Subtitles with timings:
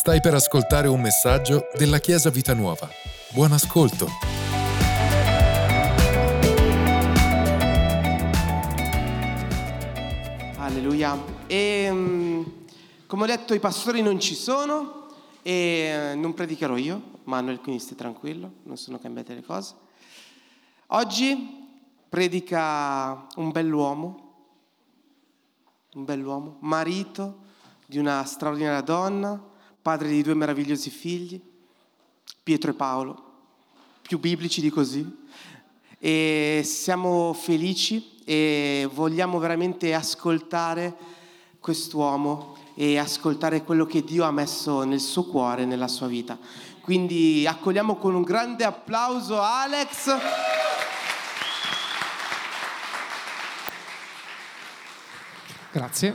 [0.00, 2.88] Stai per ascoltare un messaggio della Chiesa Vita Nuova.
[3.34, 4.06] Buon ascolto.
[10.56, 11.22] Alleluia.
[11.46, 12.42] E mm,
[13.06, 15.08] come ho detto, i pastori non ci sono
[15.42, 19.74] e non predicherò io, Manuel, quindi stai tranquillo, non sono cambiate le cose.
[20.86, 21.68] Oggi
[22.08, 24.32] predica un bell'uomo,
[25.92, 27.40] un bell'uomo, marito
[27.84, 29.48] di una straordinaria donna,
[29.82, 31.40] padre di due meravigliosi figli,
[32.42, 33.24] Pietro e Paolo,
[34.02, 35.18] più biblici di così.
[35.98, 40.96] E siamo felici e vogliamo veramente ascoltare
[41.58, 46.38] quest'uomo e ascoltare quello che Dio ha messo nel suo cuore, nella sua vita.
[46.80, 50.16] Quindi accogliamo con un grande applauso Alex.
[55.72, 56.14] Grazie.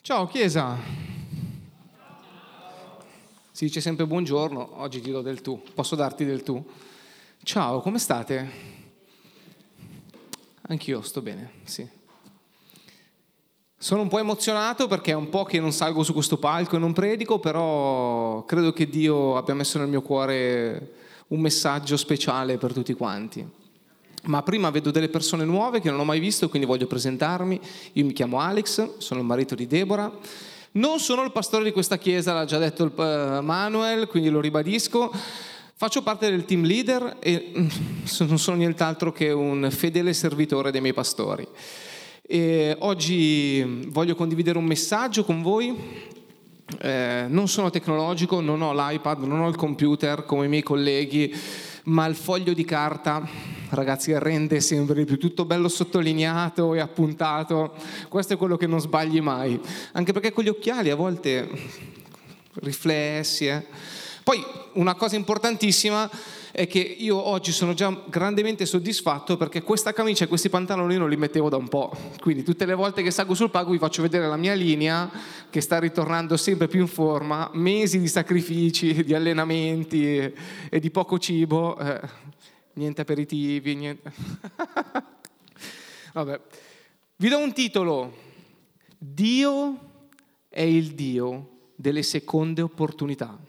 [0.00, 1.05] Ciao Chiesa.
[3.56, 6.62] Si dice sempre buongiorno, oggi ti do del tu, posso darti del tu?
[7.42, 8.50] Ciao, come state?
[10.68, 11.88] Anch'io sto bene, sì.
[13.78, 16.78] Sono un po' emozionato perché è un po' che non salgo su questo palco e
[16.78, 20.92] non predico, però credo che Dio abbia messo nel mio cuore
[21.28, 23.42] un messaggio speciale per tutti quanti.
[24.24, 27.58] Ma prima vedo delle persone nuove che non ho mai visto, quindi voglio presentarmi.
[27.94, 30.12] Io mi chiamo Alex, sono il marito di Deborah.
[30.76, 35.10] Non sono il pastore di questa chiesa, l'ha già detto uh, Manuel, quindi lo ribadisco.
[35.74, 40.92] Faccio parte del team leader e non sono nient'altro che un fedele servitore dei miei
[40.92, 41.48] pastori.
[42.20, 45.74] E oggi voglio condividere un messaggio con voi.
[46.78, 51.34] Eh, non sono tecnologico, non ho l'iPad, non ho il computer come i miei colleghi,
[51.86, 53.26] ma il foglio di carta,
[53.70, 57.74] ragazzi, rende sempre di più, tutto bello sottolineato e appuntato.
[58.08, 59.60] Questo è quello che non sbagli mai,
[59.92, 61.48] anche perché con gli occhiali a volte
[62.54, 63.46] riflessi.
[63.46, 63.64] Eh.
[64.22, 66.10] Poi una cosa importantissima
[66.56, 71.10] è che io oggi sono già grandemente soddisfatto perché questa camicia e questi pantaloni non
[71.10, 71.94] li mettevo da un po'.
[72.18, 75.10] Quindi tutte le volte che salgo sul palco vi faccio vedere la mia linea
[75.50, 81.18] che sta ritornando sempre più in forma, mesi di sacrifici, di allenamenti e di poco
[81.18, 82.00] cibo, eh,
[82.72, 84.10] niente aperitivi, niente...
[86.14, 86.40] Vabbè.
[87.16, 88.14] Vi do un titolo.
[88.96, 89.78] Dio
[90.48, 93.45] è il Dio delle seconde opportunità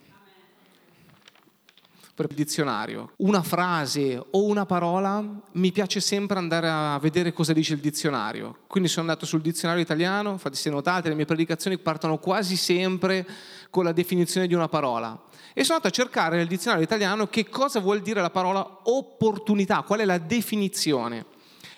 [2.18, 3.12] per il dizionario.
[3.18, 8.58] Una frase o una parola, mi piace sempre andare a vedere cosa dice il dizionario.
[8.66, 13.24] Quindi sono andato sul dizionario italiano, infatti se notate le mie predicazioni partono quasi sempre
[13.70, 15.16] con la definizione di una parola.
[15.54, 19.82] E sono andato a cercare nel dizionario italiano che cosa vuol dire la parola opportunità,
[19.82, 21.24] qual è la definizione.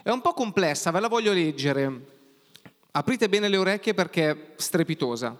[0.03, 2.07] È un po' complessa, ve la voglio leggere.
[2.93, 5.37] Aprite bene le orecchie perché è strepitosa.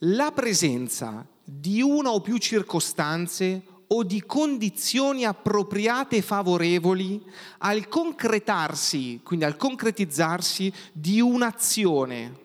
[0.00, 7.22] La presenza di una o più circostanze o di condizioni appropriate e favorevoli
[7.58, 12.38] al concretarsi, quindi al concretizzarsi di un'azione,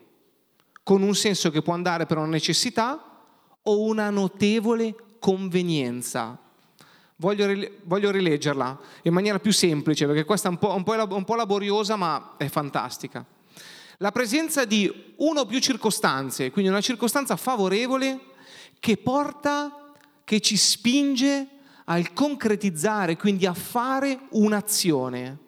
[0.83, 3.23] con un senso che può andare per una necessità
[3.63, 6.37] o una notevole convenienza.
[7.15, 11.23] Voglio, voglio rileggerla in maniera più semplice, perché questa è un po', un, po', un
[11.23, 13.23] po' laboriosa, ma è fantastica.
[13.97, 18.19] La presenza di una o più circostanze, quindi una circostanza favorevole
[18.79, 19.80] che porta
[20.31, 21.45] che ci spinge
[21.83, 25.39] al concretizzare, quindi a fare un'azione.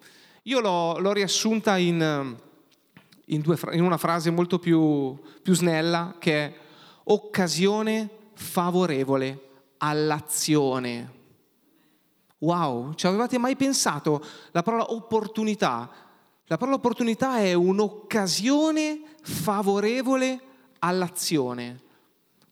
[0.42, 2.36] Io l'ho, l'ho riassunta in,
[3.24, 6.54] in, due, in, una frase molto più, più snella che è
[7.04, 9.40] occasione favorevole
[9.78, 11.12] all'azione.
[12.40, 14.22] Wow, ci avevate mai pensato?
[14.50, 15.90] La parola opportunità.
[16.44, 20.40] La parola opportunità è un'occasione favorevole
[20.80, 21.84] all'azione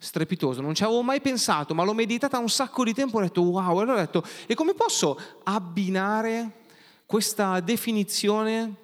[0.02, 3.40] strepitoso, non ci avevo mai pensato, ma l'ho meditata un sacco di tempo ho detto
[3.40, 6.62] wow, e allora ho detto e come posso abbinare
[7.06, 8.74] questa definizione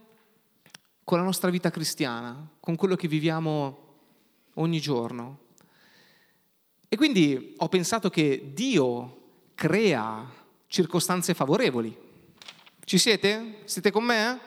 [1.03, 3.79] con la nostra vita cristiana, con quello che viviamo
[4.55, 5.39] ogni giorno?
[6.89, 9.17] E quindi ho pensato che Dio
[9.55, 10.25] crea
[10.69, 11.97] circostanze favorevoli.
[12.85, 13.63] Ci siete?
[13.65, 14.39] Siete con me?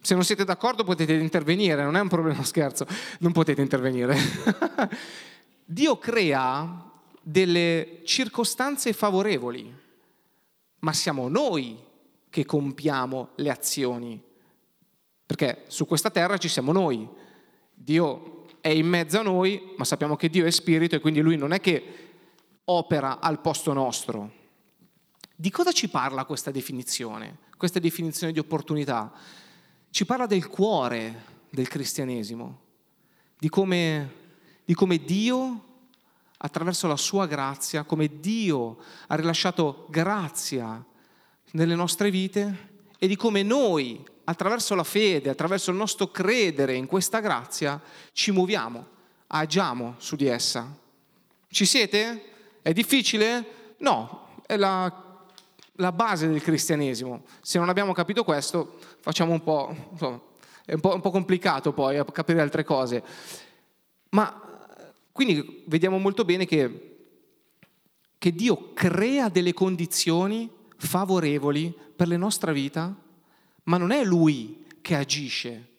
[0.00, 2.86] Se non siete d'accordo potete intervenire, non è un problema scherzo,
[3.18, 4.16] non potete intervenire.
[5.70, 9.70] Dio crea delle circostanze favorevoli,
[10.78, 11.78] ma siamo noi
[12.30, 14.22] che compiamo le azioni,
[15.26, 17.06] perché su questa terra ci siamo noi.
[17.74, 21.36] Dio è in mezzo a noi, ma sappiamo che Dio è spirito e quindi lui
[21.36, 21.84] non è che
[22.64, 24.32] opera al posto nostro.
[25.36, 29.12] Di cosa ci parla questa definizione, questa definizione di opportunità?
[29.90, 32.60] Ci parla del cuore del cristianesimo,
[33.38, 34.17] di come
[34.68, 35.64] di come Dio,
[36.36, 38.76] attraverso la sua grazia, come Dio
[39.06, 40.84] ha rilasciato grazia
[41.52, 42.68] nelle nostre vite
[42.98, 47.80] e di come noi, attraverso la fede, attraverso il nostro credere in questa grazia,
[48.12, 48.86] ci muoviamo,
[49.28, 50.70] agiamo su di essa.
[51.48, 52.24] Ci siete?
[52.60, 53.74] È difficile?
[53.78, 55.06] No, è la
[55.76, 57.22] la base del cristianesimo.
[57.40, 60.20] Se non abbiamo capito questo, facciamo un po', insomma,
[60.66, 63.02] è un po', un po', complicato poi capire altre cose.
[64.10, 64.47] Ma
[65.18, 67.08] quindi vediamo molto bene che,
[68.16, 72.96] che Dio crea delle condizioni favorevoli per la nostra vita,
[73.64, 75.70] ma non è Lui che agisce,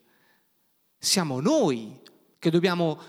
[0.97, 2.01] siamo noi
[2.37, 2.99] che dobbiamo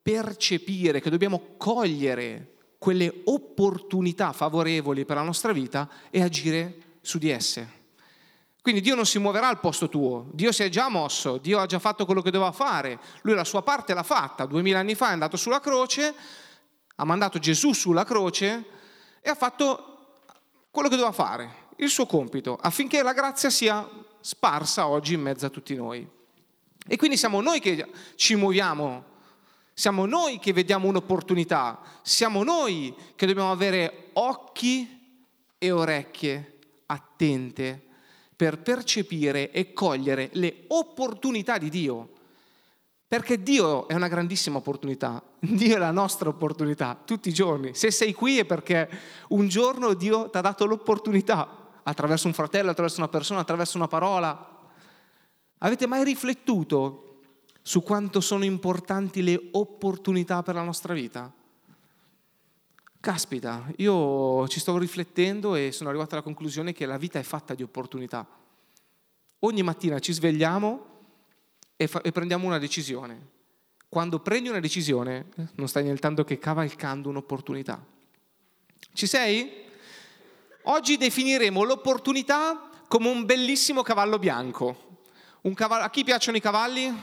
[0.00, 7.30] percepire, che dobbiamo cogliere quelle opportunità favorevoli per la nostra vita e agire su di
[7.30, 7.79] esse.
[8.62, 11.66] Quindi Dio non si muoverà al posto tuo, Dio si è già mosso, Dio ha
[11.66, 15.08] già fatto quello che doveva fare, lui la sua parte l'ha fatta, duemila anni fa
[15.08, 16.14] è andato sulla croce,
[16.96, 18.64] ha mandato Gesù sulla croce
[19.22, 19.86] e ha fatto
[20.70, 23.88] quello che doveva fare, il suo compito, affinché la grazia sia
[24.20, 26.06] sparsa oggi in mezzo a tutti noi.
[26.86, 27.86] E quindi siamo noi che
[28.16, 29.08] ci muoviamo
[29.72, 35.22] siamo noi che vediamo un'opportunità, siamo noi che dobbiamo avere occhi
[35.56, 37.86] e orecchie attente
[38.40, 42.08] per percepire e cogliere le opportunità di Dio.
[43.06, 47.74] Perché Dio è una grandissima opportunità, Dio è la nostra opportunità tutti i giorni.
[47.74, 48.88] Se sei qui è perché
[49.28, 53.88] un giorno Dio ti ha dato l'opportunità, attraverso un fratello, attraverso una persona, attraverso una
[53.88, 54.58] parola.
[55.58, 57.20] Avete mai riflettuto
[57.60, 61.30] su quanto sono importanti le opportunità per la nostra vita?
[63.00, 67.54] Caspita, io ci sto riflettendo e sono arrivato alla conclusione che la vita è fatta
[67.54, 68.26] di opportunità.
[69.38, 70.86] Ogni mattina ci svegliamo
[71.76, 73.28] e, fa- e prendiamo una decisione.
[73.88, 77.82] Quando prendi una decisione non stai nient'altro che cavalcando un'opportunità.
[78.92, 79.50] Ci sei?
[80.64, 84.98] Oggi definiremo l'opportunità come un bellissimo cavallo bianco.
[85.54, 86.94] Cavallo, a chi piacciono i cavalli?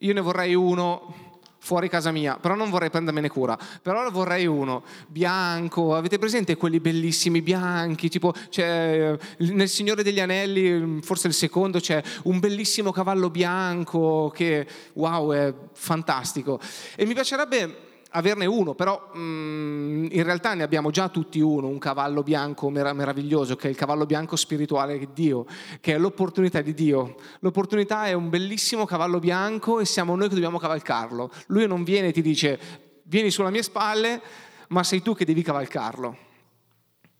[0.00, 1.27] Io ne vorrei uno
[1.58, 6.80] fuori casa mia, però non vorrei prendermene cura, però vorrei uno bianco, avete presente quelli
[6.80, 13.30] bellissimi bianchi, tipo c'è, nel Signore degli Anelli, forse il secondo, c'è un bellissimo cavallo
[13.30, 16.60] bianco che wow, è fantastico.
[16.96, 21.78] E mi piacerebbe averne uno, però mm, in realtà ne abbiamo già tutti uno, un
[21.78, 25.46] cavallo bianco meraviglioso, che è il cavallo bianco spirituale di Dio,
[25.80, 27.16] che è l'opportunità di Dio.
[27.40, 31.30] L'opportunità è un bellissimo cavallo bianco e siamo noi che dobbiamo cavalcarlo.
[31.48, 32.58] Lui non viene e ti dice,
[33.04, 34.22] vieni sulle mie spalle,
[34.68, 36.16] ma sei tu che devi cavalcarlo.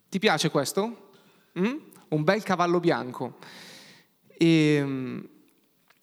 [0.09, 1.11] Ti piace questo?
[1.59, 1.77] Mm?
[2.09, 3.37] Un bel cavallo bianco.
[4.27, 5.19] E, mm,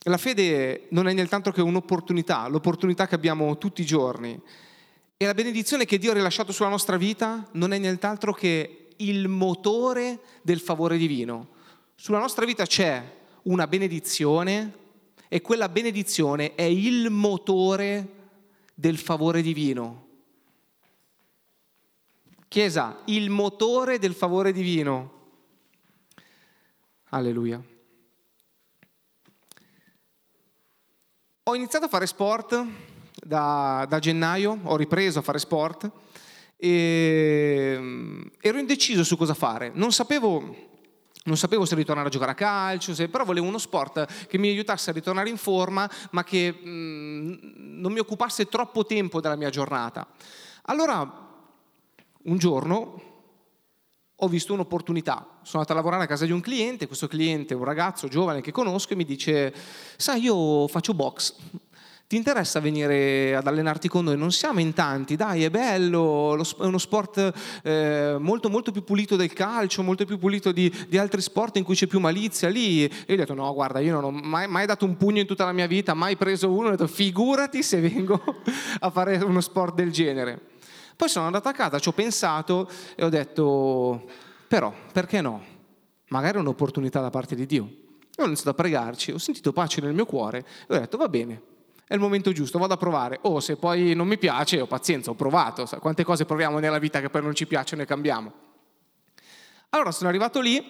[0.07, 4.39] la fede non è nient'altro che un'opportunità, l'opportunità che abbiamo tutti i giorni
[5.17, 9.29] e la benedizione che Dio ha rilasciato sulla nostra vita non è nient'altro che il
[9.29, 11.49] motore del favore divino.
[11.95, 13.01] Sulla nostra vita c'è
[13.43, 14.83] una benedizione
[15.29, 18.09] e quella benedizione è il motore
[18.73, 20.03] del favore divino.
[22.49, 25.13] Chiesa, il motore del favore divino.
[27.09, 27.63] Alleluia.
[31.43, 32.65] Ho iniziato a fare sport
[33.25, 35.89] da, da gennaio, ho ripreso a fare sport
[36.57, 39.71] e mm, ero indeciso su cosa fare.
[39.73, 40.55] Non sapevo,
[41.23, 44.49] non sapevo se ritornare a giocare a calcio, se, però volevo uno sport che mi
[44.49, 47.33] aiutasse a ritornare in forma, ma che mh, mm,
[47.81, 50.07] non mi occupasse troppo tempo della mia giornata.
[50.67, 51.23] Allora,
[52.23, 53.01] un giorno
[54.17, 55.39] ho visto un'opportunità.
[55.41, 58.51] Sono andato a lavorare a casa di un cliente, questo cliente un ragazzo giovane che
[58.51, 59.53] conosco e mi dice,
[59.97, 61.35] sai, io faccio box,
[62.07, 64.15] ti interessa venire ad allenarti con noi?
[64.15, 67.33] Non siamo in tanti, dai, è bello, è uno sport
[67.63, 71.63] eh, molto, molto più pulito del calcio, molto più pulito di, di, altri sport in
[71.63, 72.83] cui c'è più malizia lì.
[72.83, 75.25] E io ho detto, no, guarda, io non ho mai, mai dato un pugno in
[75.25, 78.21] tutta la mia vita, mai preso uno, ho detto, figurati se vengo
[78.79, 80.39] a fare uno sport del genere.
[80.95, 84.05] Poi sono andato a casa, ci ho pensato e ho detto,
[84.47, 85.43] però, perché no?
[86.09, 87.67] Magari è un'opportunità da parte di Dio.
[88.15, 91.09] E ho iniziato a pregarci, ho sentito pace nel mio cuore e ho detto, va
[91.09, 91.53] bene,
[91.87, 93.19] è il momento giusto, vado a provare.
[93.21, 95.67] O oh, se poi non mi piace, ho pazienza, ho provato.
[95.79, 98.31] Quante cose proviamo nella vita che poi non ci piacciono e cambiamo.
[99.69, 100.63] Allora sono arrivato lì,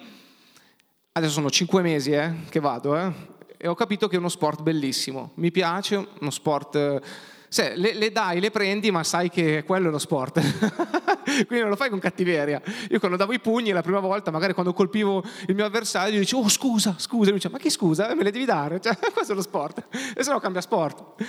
[1.14, 3.12] adesso sono cinque mesi eh, che vado, eh,
[3.58, 5.32] e ho capito che è uno sport bellissimo.
[5.36, 6.76] Mi piace, uno sport...
[6.76, 7.02] Eh,
[7.48, 10.42] se, le, le, dai, le prendi, ma sai che quello è lo sport.
[11.48, 12.62] Quindi non lo fai con cattiveria.
[12.90, 16.20] Io quando davo i pugni la prima volta, magari quando colpivo il mio avversario, gli
[16.20, 17.24] dicevo, oh scusa, scusa.
[17.24, 18.14] E lui dice, ma che scusa?
[18.14, 18.80] Me le devi dare?
[18.80, 19.88] Cioè, questo è lo sport.
[20.16, 21.24] E se no cambia sport.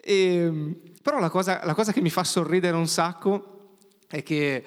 [0.00, 3.76] E, però la cosa, la cosa che mi fa sorridere un sacco
[4.06, 4.64] è che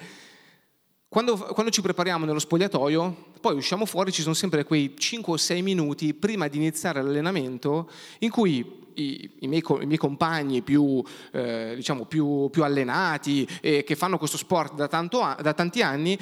[1.07, 5.37] quando, quando, ci prepariamo nello spogliatoio, poi usciamo fuori, ci sono sempre quei 5 o
[5.37, 11.03] 6 minuti prima di iniziare l'allenamento in cui i, i, miei, i miei, compagni più,
[11.31, 16.17] eh, diciamo, più, più allenati e che fanno questo sport da, tanto, da tanti anni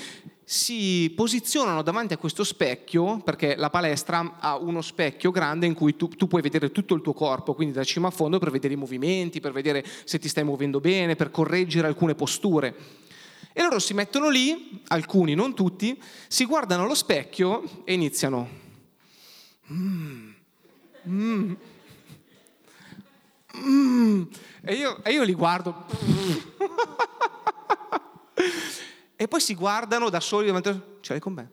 [0.51, 5.95] si posizionano davanti a questo specchio, perché la palestra ha uno specchio grande in cui
[5.95, 8.73] tu, tu, puoi vedere tutto il tuo corpo, quindi da cima a fondo per vedere
[8.73, 12.75] i movimenti, per vedere se ti stai muovendo bene, per correggere alcune posture.
[13.53, 18.49] E loro si mettono lì, alcuni, non tutti, si guardano allo specchio e iniziano.
[19.71, 20.31] Mm,
[21.07, 21.51] mm,
[23.59, 24.23] mm.
[24.63, 25.85] E, io, e io li guardo.
[29.15, 30.51] e poi si guardano da soli
[31.01, 31.51] ce l'hai con me?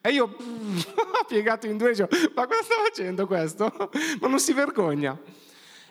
[0.00, 0.36] E io
[1.26, 3.90] piegato in due dicevo, ma cosa sta facendo questo?
[4.20, 5.18] Ma non si vergogna.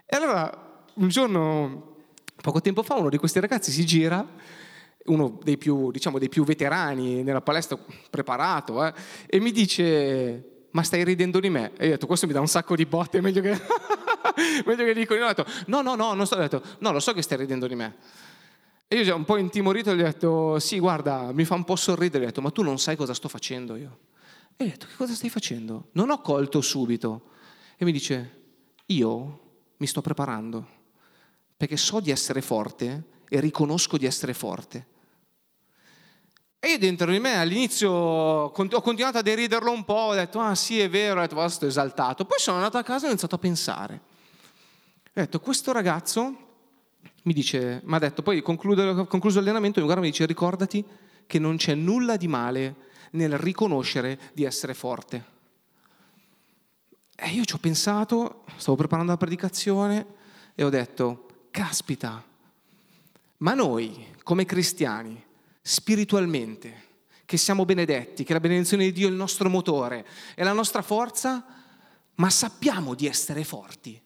[0.06, 1.90] E allora un giorno
[2.42, 4.28] Poco tempo fa uno di questi ragazzi si gira,
[5.06, 7.78] uno dei più, diciamo, dei più veterani nella palestra,
[8.10, 8.94] preparato, eh,
[9.28, 11.72] e mi dice, ma stai ridendo di me?
[11.78, 13.50] E io ho detto, questo mi dà un sacco di botte, meglio che,
[14.66, 15.14] meglio che dico.
[15.14, 17.68] Io ho detto, no, no, no, non sto, detto, no, lo so che stai ridendo
[17.68, 17.96] di me.
[18.88, 22.20] E io un po' intimorito gli ho detto, sì, guarda, mi fa un po' sorridere,
[22.20, 24.00] gli ho detto, ma tu non sai cosa sto facendo io.
[24.58, 25.90] E gli ho detto, che cosa stai facendo?
[25.94, 27.30] Non ho colto subito.
[27.78, 28.40] E mi dice,
[28.88, 29.40] io
[29.78, 30.80] mi sto preparando
[31.62, 34.88] perché so di essere forte e riconosco di essere forte.
[36.64, 40.54] E io dentro di me all'inizio ho continuato a deriderlo un po', ho detto, ah
[40.54, 42.24] sì è vero, ho detto, oh, sto esaltato.
[42.24, 44.02] Poi sono andato a casa e ho iniziato a pensare.
[45.06, 46.50] Ho detto, questo ragazzo
[47.24, 50.86] mi dice, mi ha detto, poi concluso l'allenamento, mi guarda e mi dice, ricordati
[51.26, 52.76] che non c'è nulla di male
[53.14, 55.26] nel riconoscere di essere forte.
[57.16, 60.06] E io ci ho pensato, stavo preparando la predicazione
[60.54, 62.24] e ho detto, caspita,
[63.38, 65.30] ma noi come cristiani,
[65.62, 66.90] spiritualmente,
[67.26, 70.82] che siamo benedetti, che la benedizione di Dio è il nostro motore, è la nostra
[70.82, 71.46] forza,
[72.16, 74.02] ma sappiamo di essere forti.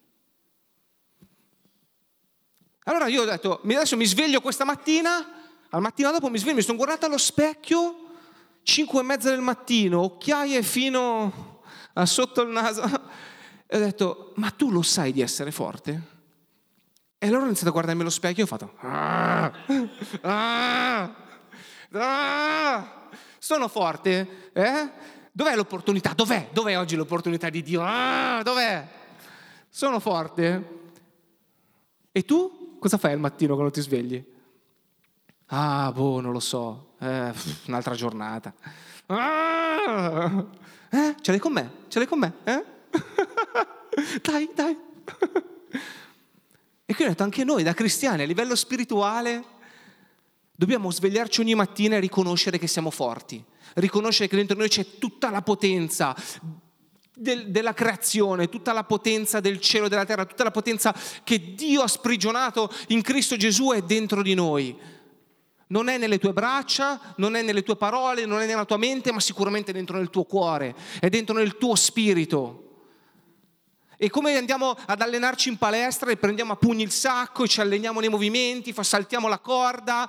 [2.83, 5.25] Allora io ho detto, adesso mi sveglio questa mattina,
[5.69, 7.95] al mattino dopo mi sveglio, mi sono guardato allo specchio,
[8.61, 11.61] 5 e mezza del mattino, occhiaie fino
[11.93, 12.83] a sotto il naso,
[13.65, 16.13] e ho detto, ma tu lo sai di essere forte?
[17.17, 18.75] E allora ho iniziato a guardarmi allo specchio e ho fatto...
[18.81, 19.51] Ah,
[20.21, 21.15] ah,
[21.93, 24.49] ah, sono forte?
[24.53, 24.89] Eh?
[25.31, 26.13] Dov'è l'opportunità?
[26.13, 26.49] Dov'è?
[26.51, 27.81] Dov'è oggi l'opportunità di Dio?
[27.83, 28.87] Ah, dov'è?
[29.69, 30.83] Sono forte?
[32.11, 34.23] E tu cosa fai al mattino quando ti svegli?
[35.47, 36.93] Ah, boh, non lo so.
[36.99, 37.33] Eh,
[37.67, 38.53] un'altra giornata.
[39.07, 40.45] Ah,
[40.89, 41.15] eh?
[41.21, 41.71] Ce l'hai con me?
[41.89, 42.33] Ce l'hai con me?
[42.43, 42.65] Eh?
[44.21, 44.77] dai, dai.
[46.87, 49.43] E quindi ho detto anche noi da cristiani a livello spirituale
[50.55, 53.43] dobbiamo svegliarci ogni mattina e riconoscere che siamo forti,
[53.75, 56.15] riconoscere che dentro noi c'è tutta la potenza
[57.15, 60.93] del, della creazione, tutta la potenza del cielo e della terra, tutta la potenza
[61.23, 64.93] che Dio ha sprigionato in Cristo Gesù è dentro di noi.
[65.67, 69.11] Non è nelle tue braccia, non è nelle tue parole, non è nella tua mente,
[69.11, 72.61] ma sicuramente dentro nel tuo cuore, è dentro nel tuo spirito.
[73.97, 77.61] E come andiamo ad allenarci in palestra e prendiamo a pugni il sacco e ci
[77.61, 80.07] alleniamo nei movimenti, saltiamo la corda,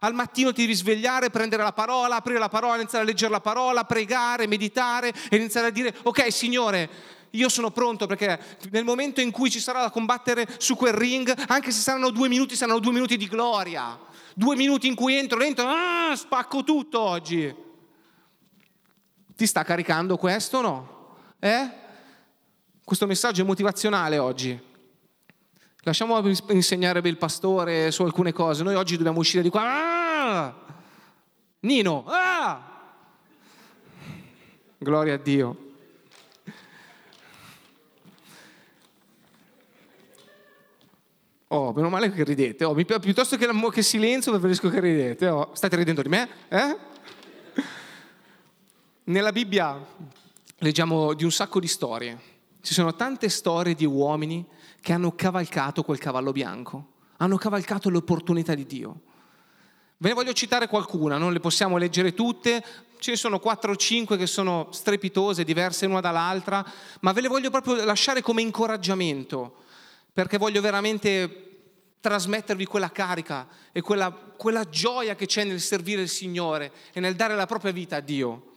[0.00, 3.40] al mattino ti devi svegliare, prendere la parola, aprire la parola, iniziare a leggere la
[3.40, 6.88] parola, pregare, meditare e iniziare a dire ok Signore,
[7.30, 8.38] io sono pronto perché
[8.70, 12.28] nel momento in cui ci sarà da combattere su quel ring, anche se saranno due
[12.28, 13.98] minuti, saranno due minuti di gloria,
[14.34, 17.54] due minuti in cui entro, entro, ah, spacco tutto oggi.
[19.36, 21.16] Ti sta caricando questo o no?
[21.38, 21.70] Eh?
[22.82, 24.67] Questo messaggio è motivazionale oggi.
[25.88, 28.62] Lasciamo insegnare il pastore su alcune cose.
[28.62, 29.62] Noi oggi dobbiamo uscire di qua.
[29.62, 30.54] Ah!
[31.60, 32.60] Nino, ah!
[34.76, 35.56] Gloria a Dio.
[41.46, 42.64] Oh, meno male che ridete.
[42.66, 45.26] Oh, piuttosto che, che, silenzio, preferisco che ridete.
[45.28, 46.28] Oh, state ridendo di me?
[46.48, 46.76] Eh?
[49.04, 49.82] Nella Bibbia
[50.58, 52.36] leggiamo di un sacco di storie
[52.68, 54.44] ci sono tante storie di uomini
[54.88, 59.00] che hanno cavalcato quel cavallo bianco, hanno cavalcato l'opportunità di Dio.
[59.98, 62.64] Ve ne voglio citare qualcuna, non le possiamo leggere tutte,
[62.98, 66.64] ce ne sono 4 o 5 che sono strepitose, diverse l'una dall'altra,
[67.00, 69.56] ma ve le voglio proprio lasciare come incoraggiamento,
[70.10, 76.08] perché voglio veramente trasmettervi quella carica e quella, quella gioia che c'è nel servire il
[76.08, 78.54] Signore e nel dare la propria vita a Dio.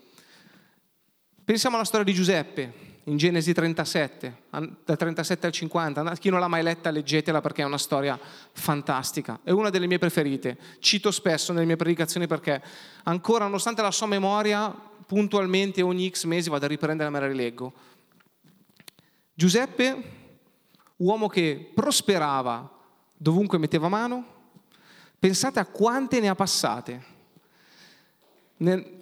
[1.44, 2.91] Pensiamo alla storia di Giuseppe.
[3.04, 4.42] In Genesi 37,
[4.84, 6.14] dal 37 al 50.
[6.14, 8.18] Chi non l'ha mai letta, leggetela perché è una storia
[8.52, 9.40] fantastica.
[9.42, 10.56] È una delle mie preferite.
[10.78, 12.62] Cito spesso nelle mie predicazioni perché
[13.04, 14.70] ancora, nonostante la sua memoria,
[15.04, 17.72] puntualmente ogni X mesi vado a riprendere e me la rileggo.
[19.34, 20.02] Giuseppe,
[20.96, 22.70] uomo che prosperava
[23.16, 24.24] dovunque metteva mano,
[25.18, 27.10] pensate a quante ne ha passate.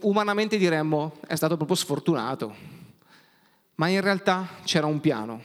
[0.01, 2.80] Umanamente diremmo è stato proprio sfortunato
[3.81, 5.43] ma in realtà c'era un piano.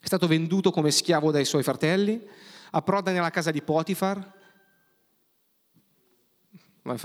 [0.00, 2.26] È stato venduto come schiavo dai suoi fratelli,
[2.70, 4.36] approda nella casa di Potifar,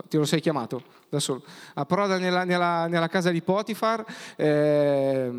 [0.07, 4.05] ti lo sei chiamato da solo, approda nella, nella, nella casa di Potifar,
[4.37, 5.29] eh,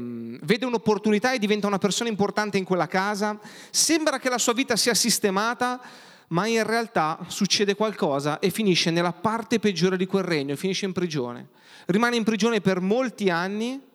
[0.42, 4.76] vede un'opportunità e diventa una persona importante in quella casa, sembra che la sua vita
[4.76, 5.80] sia sistemata,
[6.28, 10.92] ma in realtà succede qualcosa e finisce nella parte peggiore di quel regno, finisce in
[10.92, 11.48] prigione.
[11.86, 13.92] Rimane in prigione per molti anni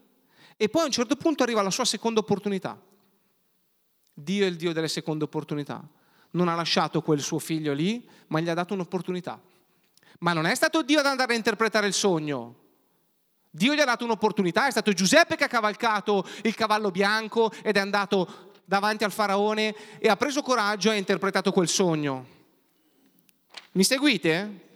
[0.62, 2.78] e poi a un certo punto arriva la sua seconda opportunità.
[4.14, 5.82] Dio è il Dio delle seconde opportunità.
[6.32, 9.42] Non ha lasciato quel suo figlio lì, ma gli ha dato un'opportunità.
[10.20, 12.56] Ma non è stato Dio ad andare a interpretare il sogno.
[13.50, 17.78] Dio gli ha dato un'opportunità, è stato Giuseppe che ha cavalcato il cavallo bianco ed
[17.78, 22.26] è andato davanti al faraone e ha preso coraggio e ha interpretato quel sogno.
[23.72, 24.69] Mi seguite?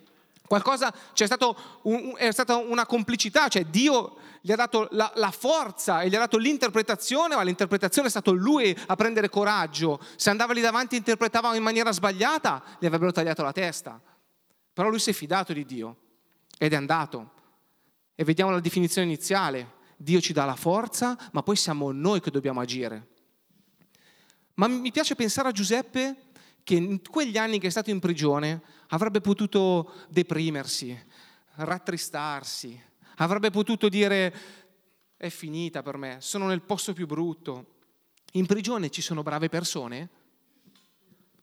[0.54, 5.32] Qualcosa, c'è stato un, è stata una complicità, cioè Dio gli ha dato la, la,
[5.32, 10.00] forza e gli ha dato l'interpretazione, ma l'interpretazione è stato lui a prendere coraggio.
[10.16, 14.00] Se andava lì davanti e interpretava in maniera sbagliata, gli avrebbero tagliato la testa.
[14.72, 15.98] Però lui si è fidato di Dio
[16.60, 17.32] ed è andato.
[18.14, 19.78] E vediamo la definizione iniziale.
[19.98, 23.08] Dio ci dà la forza, ma poi siamo noi che dobbiamo agire.
[24.54, 26.16] Ma mi piace pensare a Giuseppe
[26.64, 30.98] che in quegli anni che è stato in prigione avrebbe potuto deprimersi,
[31.56, 34.34] rattristarsi, Avrebbe potuto dire
[35.18, 37.76] è finita per me, sono nel posto più brutto.
[38.34, 40.10] In prigione ci sono brave persone?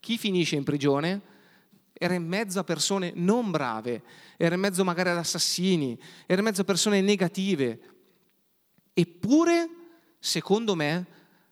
[0.00, 1.28] Chi finisce in prigione?
[1.92, 4.02] Era in mezzo a persone non brave,
[4.36, 7.80] era in mezzo magari ad assassini, era in mezzo a persone negative.
[8.92, 9.68] Eppure,
[10.18, 11.06] secondo me,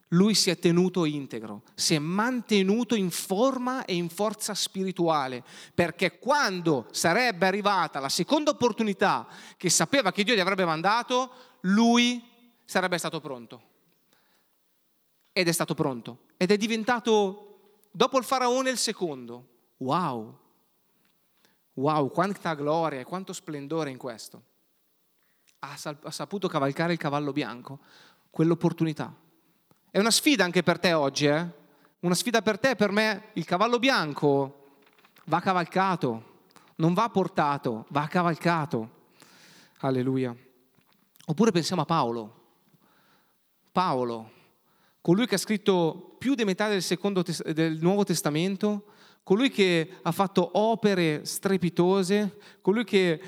[0.09, 5.45] lui si è tenuto integro, si è mantenuto in forma e in forza spirituale,
[5.75, 11.31] perché quando sarebbe arrivata la seconda opportunità che sapeva che Dio gli avrebbe mandato,
[11.63, 12.25] lui
[12.65, 13.63] sarebbe stato pronto.
[15.33, 16.21] Ed è stato pronto.
[16.37, 19.47] Ed è diventato, dopo il faraone, il secondo.
[19.79, 20.39] Wow!
[21.75, 24.43] Wow, quanta gloria e quanto splendore in questo.
[25.61, 25.77] Ha,
[26.11, 27.81] saputo cavalcare il cavallo bianco,
[28.31, 29.15] quell'opportunità
[29.91, 31.47] è una sfida anche per te oggi, eh?
[32.01, 34.67] Una sfida per te, per me, il cavallo bianco
[35.25, 36.43] va cavalcato,
[36.77, 38.97] non va portato, va cavalcato.
[39.79, 40.37] Alleluia.
[41.27, 42.35] Oppure pensiamo a Paolo.
[43.73, 44.31] Paolo,
[45.01, 48.85] colui che ha scritto più di metà del, tes- del Nuovo Testamento,
[49.23, 53.21] colui che ha fatto opere strepitose, colui che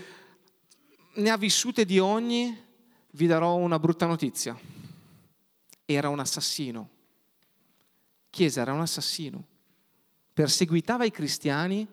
[1.15, 2.57] ne ha vissute di ogni,
[3.13, 4.79] vi darò una brutta notizia
[5.95, 6.89] era un assassino.
[8.31, 9.45] Chiesa era un assassino.
[10.33, 11.87] Perseguitava i cristiani,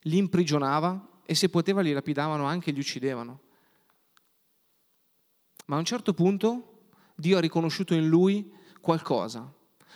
[0.00, 3.40] li imprigionava e se poteva li lapidavano anche li uccidevano.
[5.66, 9.52] Ma a un certo punto Dio ha riconosciuto in lui qualcosa.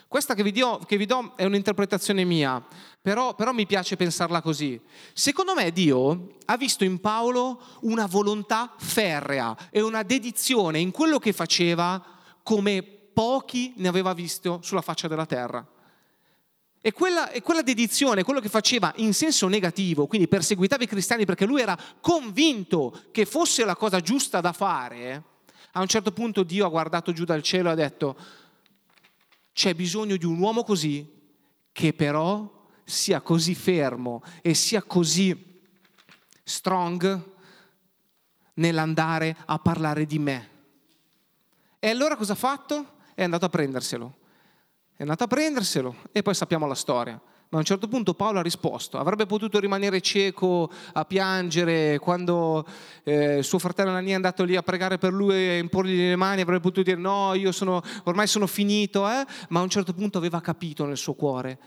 [0.07, 2.65] Questa che vi, do, che vi do è un'interpretazione mia,
[3.01, 4.81] però, però mi piace pensarla così.
[5.13, 11.19] Secondo me Dio ha visto in Paolo una volontà ferrea e una dedizione in quello
[11.19, 12.01] che faceva
[12.45, 15.67] come pochi ne aveva visto sulla faccia della terra.
[16.83, 21.25] E quella, e quella, dedizione, quello che faceva in senso negativo, quindi perseguitava i cristiani
[21.25, 25.23] perché lui era convinto che fosse la cosa giusta da fare,
[25.73, 28.17] a un certo punto Dio ha guardato giù dal cielo e ha detto,
[29.55, 31.11] c'è bisogno di un uomo così,
[31.73, 35.63] che però sia così fermo e sia così
[36.43, 37.33] strong
[38.55, 40.51] nell'andare a parlare di me.
[41.79, 42.94] E allora cosa ha fatto?
[43.15, 44.17] È andato a prenderselo.
[44.97, 47.21] È andato a prenderselo e poi sappiamo la storia.
[47.49, 52.67] Ma a un certo punto Paolo ha risposto, avrebbe potuto rimanere cieco a piangere quando
[53.05, 56.41] eh, suo fratello Anania è andato lì a pregare per lui e imporgli le mani,
[56.41, 59.25] avrebbe potuto dire no, io sono, ormai sono finito, eh?
[59.51, 61.59] ma a un certo punto aveva capito nel suo cuore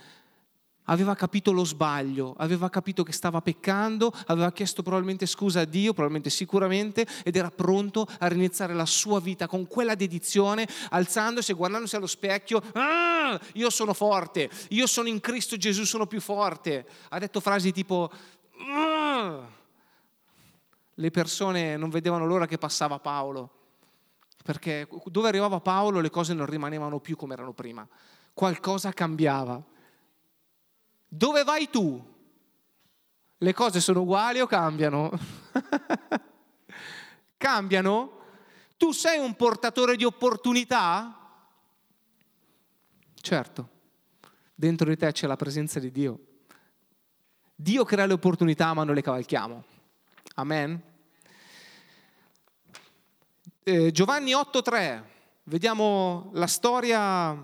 [0.87, 5.93] aveva capito lo sbaglio, aveva capito che stava peccando, aveva chiesto probabilmente scusa a Dio,
[5.93, 11.55] probabilmente sicuramente, ed era pronto a riniziare la sua vita con quella dedizione, alzandosi e
[11.55, 16.85] guardandosi allo specchio, ah, io sono forte, io sono in Cristo Gesù, sono più forte.
[17.09, 18.11] Ha detto frasi tipo,
[18.71, 19.47] ah.
[20.93, 23.51] le persone non vedevano l'ora che passava Paolo
[24.47, 27.85] perché dove arrivava Paolo le cose non rimanevano più come erano prima,
[28.33, 29.61] qualcosa cambiava.
[31.07, 32.15] Dove vai tu?
[33.37, 35.11] Le cose sono uguali o cambiano?
[37.37, 38.19] cambiano?
[38.77, 41.17] Tu sei un portatore di opportunità?
[43.13, 43.69] Certo,
[44.53, 46.19] dentro di te c'è la presenza di Dio.
[47.55, 49.63] Dio crea le opportunità ma non le cavalchiamo.
[50.35, 50.81] Amen?
[53.63, 55.03] Eh, Giovanni 8.3,
[55.43, 57.35] vediamo la storia,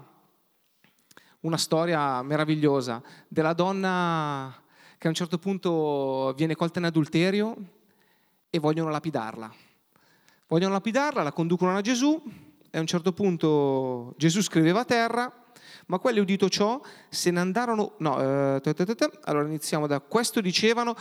[1.43, 4.53] una storia meravigliosa della donna
[4.97, 7.56] che a un certo punto viene colta in adulterio
[8.49, 9.53] e vogliono lapidarla.
[10.47, 12.21] Vogliono lapidarla, la conducono a Gesù
[12.69, 15.32] e a un certo punto Gesù scriveva a terra,
[15.88, 16.79] ma quelli udito ciò
[17.10, 17.95] se ne andarono...
[17.97, 18.62] No, eh,
[19.23, 20.95] allora iniziamo da questo dicevano,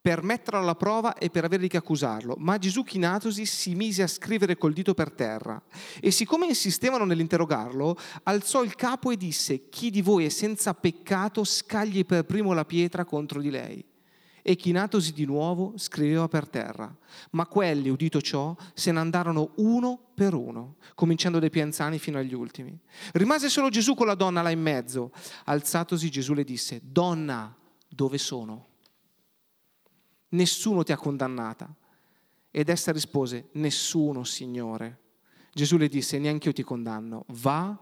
[0.00, 2.36] per metterlo alla prova e per averli che accusarlo.
[2.38, 5.62] Ma Gesù chinatosi si mise a scrivere col dito per terra
[6.00, 11.44] e siccome insistevano nell'interrogarlo, alzò il capo e disse, chi di voi è senza peccato
[11.44, 13.84] scagli per primo la pietra contro di lei.
[14.42, 16.96] E chinatosi di nuovo scriveva per terra.
[17.32, 22.18] Ma quelli, udito ciò, se ne andarono uno per uno, cominciando dai più anziani fino
[22.18, 22.76] agli ultimi.
[23.12, 25.12] Rimase solo Gesù con la donna là in mezzo.
[25.44, 27.54] Alzatosi Gesù le disse, donna,
[27.86, 28.69] dove sono?
[30.30, 31.72] Nessuno ti ha condannata.
[32.50, 34.98] Ed essa rispose, nessuno, Signore.
[35.52, 37.76] Gesù le disse, neanche io ti condanno, va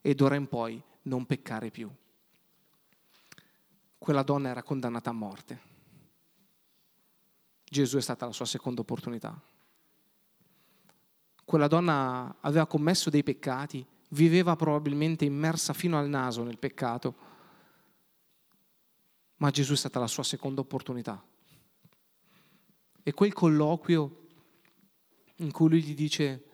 [0.00, 1.90] e d'ora in poi non peccare più.
[3.98, 5.72] Quella donna era condannata a morte.
[7.64, 9.40] Gesù è stata la sua seconda opportunità.
[11.44, 17.32] Quella donna aveva commesso dei peccati, viveva probabilmente immersa fino al naso nel peccato,
[19.36, 21.22] ma Gesù è stata la sua seconda opportunità
[23.04, 24.22] e quel colloquio
[25.36, 26.44] in cui lui gli dice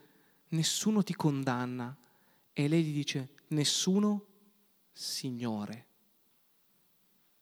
[0.48, 1.96] nessuno ti condanna
[2.52, 4.26] e lei gli dice nessuno
[4.92, 5.86] Signore.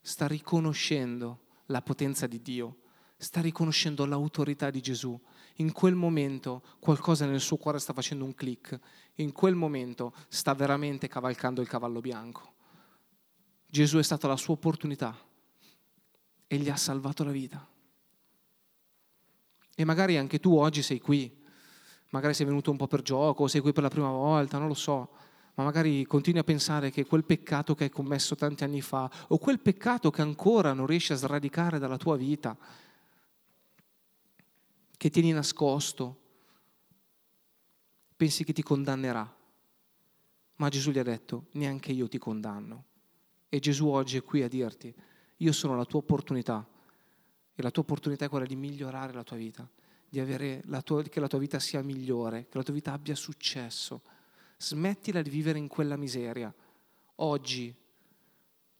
[0.00, 2.80] Sta riconoscendo la potenza di Dio,
[3.16, 5.18] sta riconoscendo l'autorità di Gesù.
[5.56, 8.78] In quel momento qualcosa nel suo cuore sta facendo un clic,
[9.14, 12.54] in quel momento sta veramente cavalcando il cavallo bianco.
[13.66, 15.16] Gesù è stata la sua opportunità
[16.46, 17.76] e gli ha salvato la vita.
[19.80, 21.32] E magari anche tu oggi sei qui,
[22.08, 24.74] magari sei venuto un po' per gioco, sei qui per la prima volta, non lo
[24.74, 25.10] so,
[25.54, 29.38] ma magari continui a pensare che quel peccato che hai commesso tanti anni fa, o
[29.38, 32.58] quel peccato che ancora non riesci a sradicare dalla tua vita,
[34.96, 36.20] che tieni nascosto,
[38.16, 39.32] pensi che ti condannerà.
[40.56, 42.84] Ma Gesù gli ha detto, neanche io ti condanno.
[43.48, 44.92] E Gesù oggi è qui a dirti,
[45.36, 46.66] io sono la tua opportunità
[47.58, 49.68] e la tua opportunità è quella di migliorare la tua vita,
[50.10, 54.02] la tua, che la tua vita sia migliore, che la tua vita abbia successo.
[54.56, 56.54] Smettila di vivere in quella miseria.
[57.16, 57.74] Oggi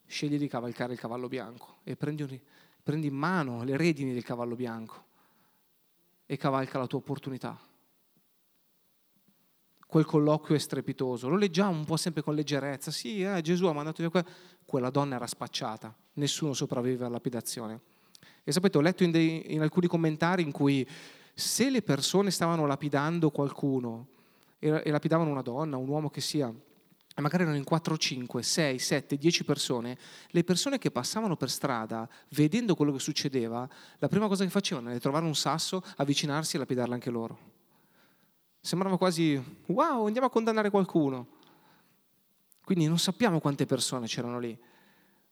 [0.07, 2.41] scegli di cavalcare il cavallo bianco e prendi,
[2.81, 5.07] prendi in mano le redini del cavallo bianco
[6.25, 7.61] e cavalca la tua opportunità.
[9.89, 12.93] Quel colloquio è strepitoso, lo leggiamo un po' sempre con leggerezza.
[12.93, 14.29] Sì, eh, Gesù ha mandato via quella.
[14.65, 17.97] Quella donna era spacciata, nessuno sopravvive alla lapidazione.
[18.49, 20.89] E sapete, ho letto in, dei, in alcuni commentari in cui
[21.35, 24.07] se le persone stavano lapidando qualcuno,
[24.59, 28.43] e, e lapidavano una donna, un uomo che sia, e magari erano in 4, 5,
[28.43, 34.09] 6, 7, 10 persone, le persone che passavano per strada, vedendo quello che succedeva, la
[34.09, 37.39] prima cosa che facevano era trovare un sasso, avvicinarsi e lapidarla anche loro.
[38.63, 41.37] Sembrava quasi, wow, andiamo a condannare qualcuno.
[42.65, 44.59] Quindi non sappiamo quante persone c'erano lì,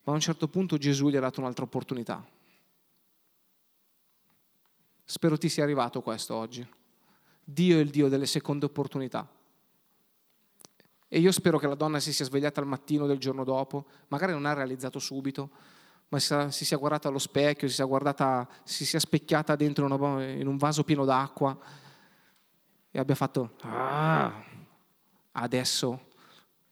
[0.03, 2.36] ma a un certo punto Gesù gli ha dato un'altra opportunità.
[5.09, 6.66] Spero ti sia arrivato questo oggi.
[7.42, 9.27] Dio è il Dio delle seconde opportunità.
[11.07, 14.33] E io spero che la donna si sia svegliata al mattino del giorno dopo, magari
[14.33, 15.51] non ha realizzato subito,
[16.09, 20.57] ma si sia guardata allo specchio, si sia, guardata, si sia specchiata dentro in un
[20.57, 21.57] vaso pieno d'acqua
[22.90, 24.42] e abbia fatto, ah,
[25.33, 26.09] adesso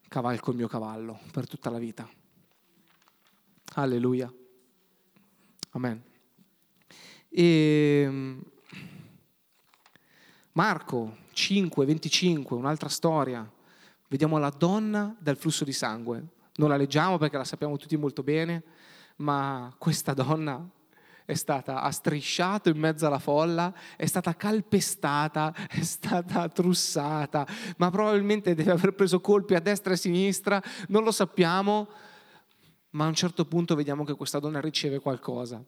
[0.08, 2.08] cavalco il mio cavallo per tutta la vita.
[3.74, 4.32] Alleluia.
[5.70, 6.12] Amen.
[7.36, 8.40] E ehm,
[10.52, 13.50] Marco 5, 25, un'altra storia.
[14.08, 16.24] Vediamo la donna del flusso di sangue.
[16.56, 18.62] Non la leggiamo perché la sappiamo tutti molto bene,
[19.16, 20.64] ma questa donna
[21.24, 27.44] è stata ha strisciato in mezzo alla folla, è stata calpestata, è stata trussata,
[27.78, 31.88] ma probabilmente deve aver preso colpi a destra e a sinistra, non lo sappiamo,
[32.90, 35.64] ma a un certo punto vediamo che questa donna riceve qualcosa.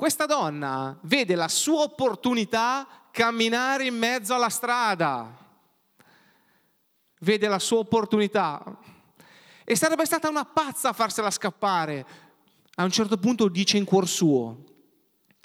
[0.00, 5.36] Questa donna vede la sua opportunità camminare in mezzo alla strada.
[7.18, 8.78] Vede la sua opportunità.
[9.62, 12.06] E sarebbe stata una pazza a farsela scappare.
[12.76, 14.64] A un certo punto dice in cuor suo,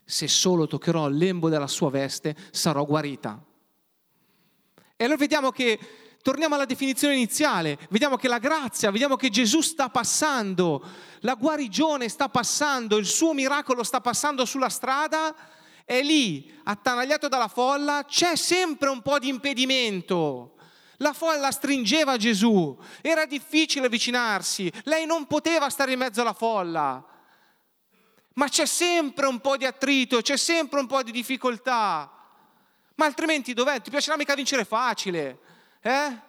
[0.06, 3.38] se solo toccherò il lembo della sua veste sarò guarita.
[4.96, 5.78] E allora vediamo che
[6.26, 10.84] torniamo alla definizione iniziale, vediamo che la grazia, vediamo che Gesù sta passando,
[11.20, 15.36] la guarigione sta passando, il suo miracolo sta passando sulla strada,
[15.86, 20.56] è lì, attanagliato dalla folla, c'è sempre un po' di impedimento.
[20.98, 27.06] La folla stringeva Gesù, era difficile avvicinarsi, lei non poteva stare in mezzo alla folla
[28.34, 32.12] ma c'è sempre un po' di attrito, c'è sempre un po' di difficoltà.
[32.96, 33.80] Ma altrimenti dov'è?
[33.80, 35.40] Ti piacerà mica vincere facile,
[35.86, 36.20] eh?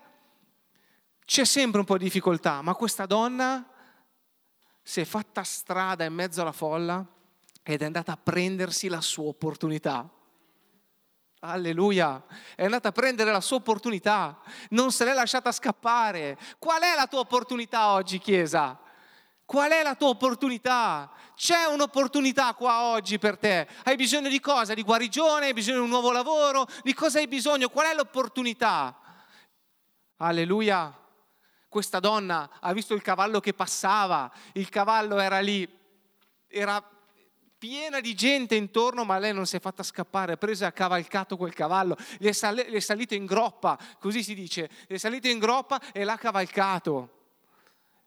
[1.25, 3.67] C'è sempre un po' di difficoltà, ma questa donna
[4.83, 7.05] si è fatta strada in mezzo alla folla
[7.63, 10.09] ed è andata a prendersi la sua opportunità.
[11.41, 12.23] Alleluia,
[12.55, 14.39] è andata a prendere la sua opportunità,
[14.71, 16.37] non se l'è lasciata scappare.
[16.59, 18.79] Qual è la tua opportunità oggi, Chiesa?
[19.47, 21.11] Qual è la tua opportunità?
[21.35, 23.67] C'è un'opportunità qua oggi per te.
[23.85, 24.75] Hai bisogno di cosa?
[24.75, 25.47] Di guarigione?
[25.47, 26.67] Hai bisogno di un nuovo lavoro?
[26.83, 27.69] Di cosa hai bisogno?
[27.69, 29.01] Qual è l'opportunità?
[30.17, 30.97] Alleluia.
[31.69, 35.69] Questa donna ha visto il cavallo che passava, il cavallo era lì,
[36.49, 36.83] era
[37.59, 40.73] piena di gente intorno, ma lei non si è fatta scappare, ha preso e ha
[40.73, 44.95] cavalcato quel cavallo, gli è, sal- gli è salito in groppa, così si dice, gli
[44.95, 47.11] è salito in groppa e l'ha cavalcato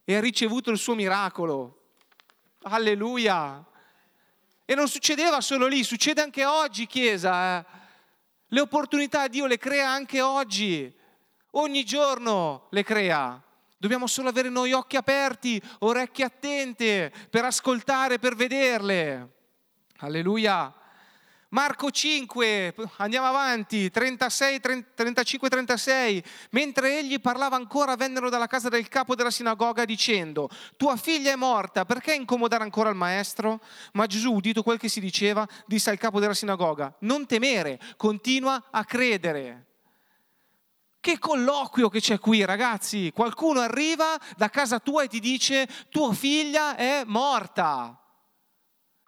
[0.04, 1.78] e ha ricevuto il suo miracolo.
[2.64, 3.64] Alleluia.
[4.66, 7.60] E non succedeva solo lì, succede anche oggi, Chiesa.
[7.60, 7.66] Eh.
[8.48, 10.92] Le opportunità Dio le crea anche oggi.
[11.52, 13.42] Ogni giorno le crea.
[13.78, 19.30] Dobbiamo solo avere noi occhi aperti, orecchie attente per ascoltare, per vederle.
[20.00, 20.74] Alleluia.
[21.52, 24.60] Marco 5, andiamo avanti, 36,
[24.94, 26.24] 35, 36.
[26.52, 31.36] Mentre egli parlava ancora, vennero dalla casa del capo della sinagoga dicendo, tua figlia è
[31.36, 33.62] morta, perché incomodare ancora il maestro?
[33.94, 38.66] Ma Gesù, udito quel che si diceva, disse al capo della sinagoga, non temere, continua
[38.70, 39.69] a credere.
[41.02, 43.12] Che colloquio che c'è qui, ragazzi.
[43.14, 47.98] Qualcuno arriva da casa tua e ti dice, tua figlia è morta.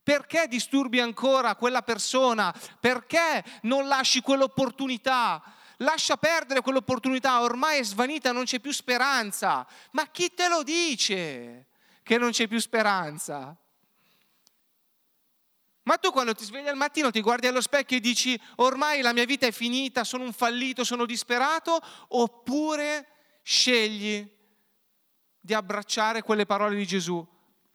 [0.03, 2.53] Perché disturbi ancora quella persona?
[2.79, 5.43] Perché non lasci quell'opportunità?
[5.77, 9.65] Lascia perdere quell'opportunità, ormai è svanita, non c'è più speranza.
[9.91, 11.67] Ma chi te lo dice
[12.03, 13.55] che non c'è più speranza?
[15.83, 19.13] Ma tu quando ti svegli al mattino ti guardi allo specchio e dici ormai la
[19.13, 23.07] mia vita è finita, sono un fallito, sono disperato, oppure
[23.41, 24.29] scegli
[25.39, 27.27] di abbracciare quelle parole di Gesù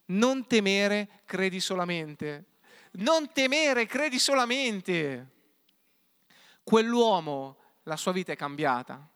[0.07, 2.45] non temere, credi solamente.
[2.93, 5.33] Non temere, credi solamente.
[6.63, 9.09] Quell'uomo, la sua vita è cambiata.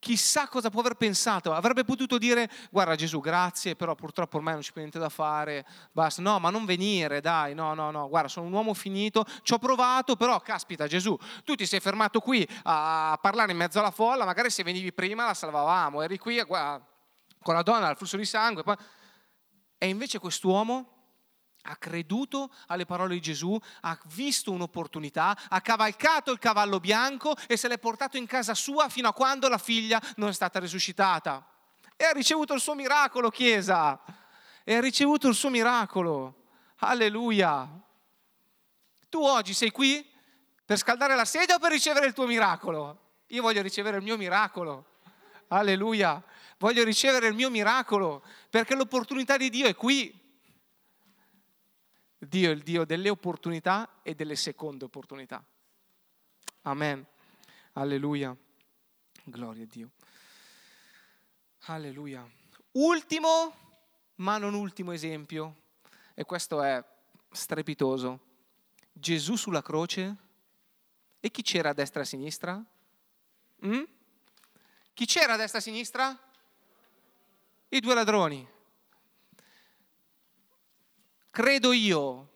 [0.00, 4.62] Chissà cosa può aver pensato, avrebbe potuto dire guarda Gesù grazie però purtroppo ormai non
[4.62, 8.28] c'è più niente da fare, basta, no ma non venire dai, no no no, guarda
[8.28, 12.46] sono un uomo finito, ci ho provato però caspita Gesù, tu ti sei fermato qui
[12.62, 16.86] a parlare in mezzo alla folla, magari se venivi prima la salvavamo, eri qui guarda,
[17.42, 18.76] con la donna al flusso di sangue, poi
[19.78, 20.97] e invece quest'uomo
[21.68, 27.56] ha creduto alle parole di Gesù, ha visto un'opportunità, ha cavalcato il cavallo bianco e
[27.56, 31.46] se l'è portato in casa sua fino a quando la figlia non è stata risuscitata.
[31.96, 34.00] E ha ricevuto il suo miracolo, Chiesa.
[34.64, 36.46] E ha ricevuto il suo miracolo.
[36.78, 37.68] Alleluia.
[39.08, 40.06] Tu oggi sei qui
[40.64, 43.22] per scaldare la sedia o per ricevere il tuo miracolo?
[43.28, 44.96] Io voglio ricevere il mio miracolo.
[45.48, 46.22] Alleluia
[46.58, 50.26] voglio ricevere il mio miracolo, perché l'opportunità di Dio è qui.
[52.18, 55.44] Dio è il Dio delle opportunità e delle seconde opportunità.
[56.62, 57.06] Amen.
[57.72, 58.36] Alleluia.
[59.24, 59.90] Gloria a Dio.
[61.66, 62.28] Alleluia.
[62.72, 63.54] Ultimo,
[64.16, 65.56] ma non ultimo esempio,
[66.14, 66.82] e questo è
[67.30, 68.26] strepitoso.
[68.92, 70.16] Gesù sulla croce
[71.20, 72.64] e chi c'era a destra e a sinistra?
[73.64, 73.82] Mm?
[74.94, 76.22] Chi c'era a destra e a sinistra?
[77.70, 78.46] i due ladroni.
[81.30, 82.32] Credo io,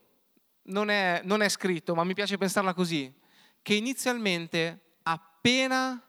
[0.63, 3.11] non è, non è scritto, ma mi piace pensarla così,
[3.61, 6.01] che inizialmente appena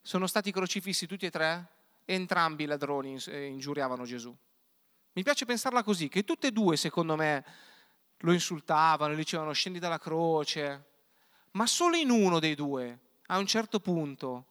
[0.00, 1.68] sono stati crocifissi tutti e tre,
[2.04, 4.34] entrambi i ladroni eh, ingiuriavano Gesù.
[5.12, 7.44] Mi piace pensarla così, che tutte e due, secondo me,
[8.18, 10.84] lo insultavano, gli dicevano scendi dalla croce,
[11.52, 14.46] ma solo in uno dei due, a un certo punto,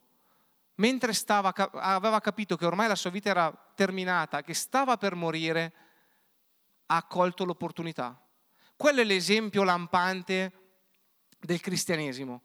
[0.76, 5.74] mentre stava, aveva capito che ormai la sua vita era terminata, che stava per morire,
[6.88, 8.20] ha colto l'opportunità.
[8.76, 10.52] Quello è l'esempio lampante
[11.40, 12.42] del cristianesimo.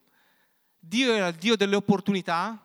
[0.78, 2.60] Dio è il Dio delle opportunità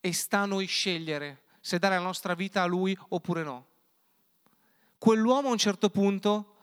[0.00, 3.66] e sta a noi scegliere se dare la nostra vita a Lui oppure no.
[4.98, 6.54] Quell'uomo a un certo punto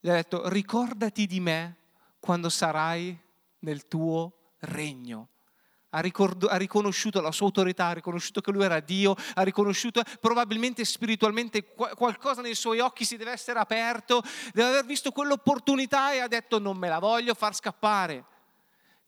[0.00, 1.76] gli ha detto ricordati di me
[2.18, 3.16] quando sarai
[3.60, 5.28] nel tuo regno.
[5.90, 10.02] Ha, ricordo, ha, riconosciuto la sua autorità, ha riconosciuto che lui era Dio, ha riconosciuto
[10.20, 14.22] probabilmente spiritualmente qualcosa nei suoi occhi si deve essere aperto,
[14.52, 18.24] deve aver visto quell'opportunità e ha detto non me la voglio far scappare.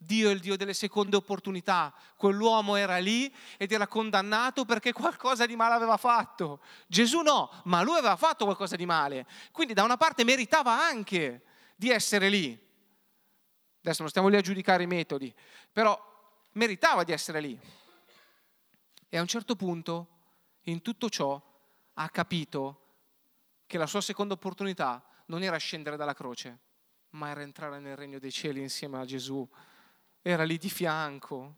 [0.05, 1.95] Dio è il Dio delle seconde opportunità.
[2.17, 6.61] Quell'uomo era lì ed era condannato perché qualcosa di male aveva fatto.
[6.89, 9.27] Gesù no, ma lui aveva fatto qualcosa di male.
[9.53, 11.43] Quindi da una parte meritava anche
[11.77, 12.59] di essere lì.
[13.81, 15.33] Adesso non stiamo lì a giudicare i metodi,
[15.73, 16.11] però
[16.53, 17.59] meritava di essere lì.
[19.09, 20.09] E a un certo punto,
[20.63, 21.41] in tutto ciò,
[21.95, 22.81] ha capito
[23.67, 26.59] che la sua seconda opportunità non era scendere dalla croce,
[27.11, 29.49] ma era entrare nel regno dei cieli insieme a Gesù
[30.23, 31.57] era lì di fianco,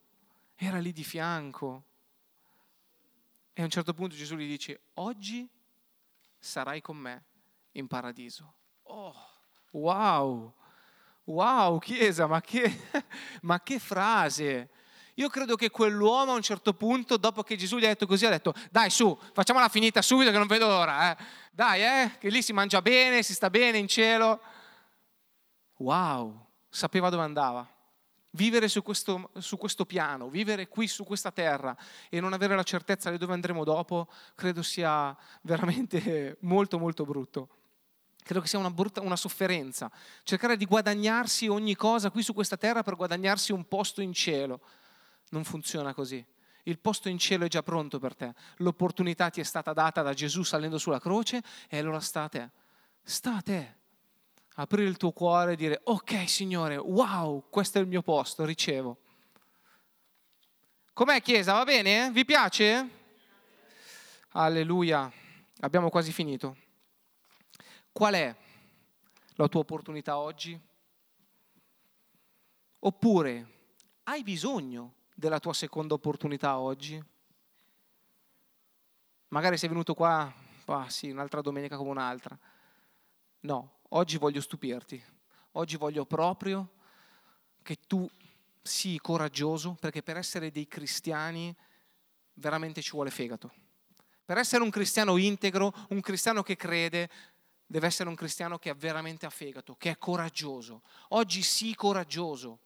[0.56, 1.84] era lì di fianco.
[3.52, 5.48] E a un certo punto Gesù gli dice, oggi
[6.38, 7.24] sarai con me
[7.72, 8.54] in paradiso.
[8.84, 9.14] Oh,
[9.72, 10.52] wow,
[11.24, 12.88] wow, Chiesa, ma che,
[13.42, 14.70] ma che frase!
[15.14, 18.26] Io credo che quell'uomo a un certo punto, dopo che Gesù gli ha detto così,
[18.26, 21.24] ha detto, dai su, facciamola finita subito che non vedo l'ora, eh.
[21.52, 24.40] dai, eh, che lì si mangia bene, si sta bene in cielo.
[25.76, 27.68] Wow, sapeva dove andava.
[28.30, 31.76] Vivere su questo, su questo, piano, vivere qui su questa terra
[32.08, 37.48] e non avere la certezza di dove andremo dopo, credo sia veramente molto molto brutto.
[38.24, 39.88] Credo che sia una, brutta, una sofferenza.
[40.24, 44.60] Cercare di guadagnarsi ogni cosa qui su questa terra per guadagnarsi un posto in cielo.
[45.30, 46.24] Non funziona così.
[46.64, 48.32] Il posto in cielo è già pronto per te.
[48.56, 52.50] L'opportunità ti è stata data da Gesù salendo sulla croce e allora sta a te.
[53.02, 53.76] Sta a te
[54.56, 58.98] aprire il tuo cuore e dire, ok Signore, wow, questo è il mio posto, ricevo.
[60.92, 61.54] Com'è Chiesa?
[61.54, 62.10] Va bene?
[62.12, 62.88] Vi piace?
[64.30, 65.10] Alleluia,
[65.60, 66.56] abbiamo quasi finito.
[67.90, 68.34] Qual è
[69.34, 70.58] la tua opportunità oggi?
[72.80, 73.48] Oppure
[74.04, 77.02] hai bisogno della tua seconda opportunità oggi?
[79.28, 80.32] Magari sei venuto qua,
[80.66, 82.36] ah sì, un'altra domenica come un'altra.
[83.40, 85.02] No, oggi voglio stupirti,
[85.52, 86.72] oggi voglio proprio
[87.62, 88.08] che tu
[88.62, 91.54] sii coraggioso, perché per essere dei cristiani
[92.34, 93.52] veramente ci vuole fegato.
[94.24, 97.10] Per essere un cristiano integro, un cristiano che crede,
[97.66, 100.82] deve essere un cristiano che ha veramente a fegato, che è coraggioso.
[101.08, 102.58] Oggi sii coraggioso,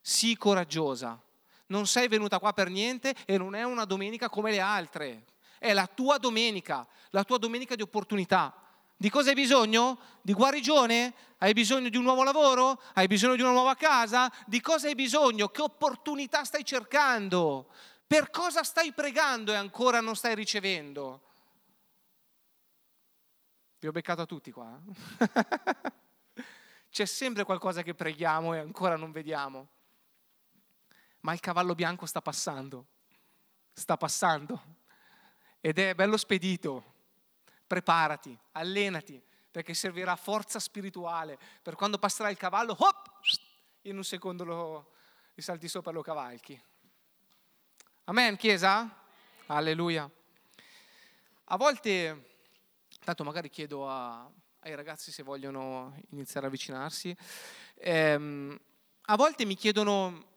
[0.00, 1.20] sii coraggiosa.
[1.70, 5.24] Non sei venuta qua per niente e non è una domenica come le altre.
[5.58, 8.54] È la tua domenica, la tua domenica di opportunità.
[8.96, 9.98] Di cosa hai bisogno?
[10.20, 11.14] Di guarigione?
[11.38, 12.80] Hai bisogno di un nuovo lavoro?
[12.94, 14.30] Hai bisogno di una nuova casa?
[14.46, 15.48] Di cosa hai bisogno?
[15.48, 17.68] Che opportunità stai cercando?
[18.06, 21.22] Per cosa stai pregando e ancora non stai ricevendo?
[23.78, 24.78] Vi ho beccato a tutti qua.
[25.18, 26.42] Eh?
[26.90, 29.68] C'è sempre qualcosa che preghiamo e ancora non vediamo.
[31.20, 32.86] Ma il cavallo bianco sta passando.
[33.72, 34.78] Sta passando.
[35.60, 36.98] Ed è bello spedito
[37.66, 43.20] preparati, allenati, perché servirà forza spirituale per quando passerà il cavallo, hop,
[43.82, 44.92] in un secondo lo,
[45.34, 46.60] li salti sopra e lo cavalchi.
[48.04, 48.88] Amen, Chiesa?
[49.46, 50.10] Alleluia.
[51.44, 52.38] A volte,
[53.04, 54.28] tanto magari chiedo a,
[54.60, 57.16] ai ragazzi se vogliono iniziare a avvicinarsi,
[57.74, 58.60] ehm,
[59.02, 60.29] a volte mi chiedono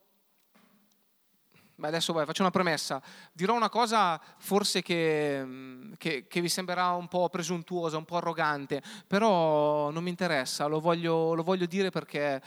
[1.75, 3.01] Beh, adesso vai, faccio una premessa.
[3.31, 8.17] Dirò una cosa forse che, mm, che, che, vi sembrerà un po' presuntuosa, un po'
[8.17, 12.41] arrogante, però non mi interessa, lo voglio, lo voglio dire perché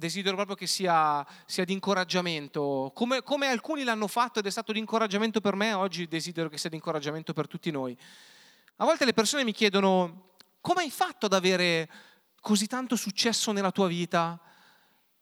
[0.00, 2.90] desidero proprio che sia, sia di incoraggiamento.
[2.94, 6.58] Come, come, alcuni l'hanno fatto ed è stato di incoraggiamento per me, oggi desidero che
[6.58, 7.96] sia di incoraggiamento per tutti noi.
[8.76, 11.88] A volte le persone mi chiedono come hai fatto ad avere
[12.40, 14.40] così tanto successo nella tua vita?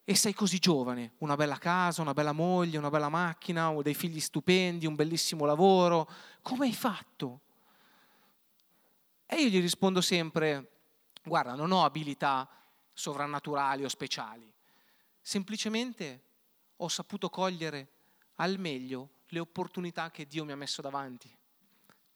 [0.09, 4.21] E sei così giovane, una bella casa, una bella moglie, una bella macchina, dei figli
[4.21, 6.09] stupendi, un bellissimo lavoro,
[6.41, 7.41] come hai fatto?
[9.27, 10.71] E io gli rispondo sempre,
[11.23, 12.49] guarda, non ho abilità
[12.95, 14.51] sovrannaturali o speciali,
[15.21, 16.23] semplicemente
[16.77, 17.89] ho saputo cogliere
[18.37, 21.31] al meglio le opportunità che Dio mi ha messo davanti.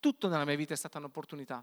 [0.00, 1.62] Tutto nella mia vita è stata un'opportunità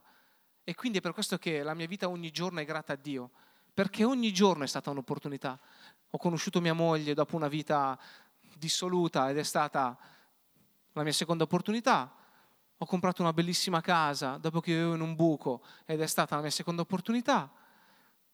[0.63, 3.31] e quindi è per questo che la mia vita ogni giorno è grata a Dio,
[3.73, 5.57] perché ogni giorno è stata un'opportunità.
[6.11, 7.97] Ho conosciuto mia moglie dopo una vita
[8.57, 9.97] dissoluta ed è stata
[10.93, 12.13] la mia seconda opportunità.
[12.77, 16.41] Ho comprato una bellissima casa dopo che vivevo in un buco ed è stata la
[16.41, 17.51] mia seconda opportunità.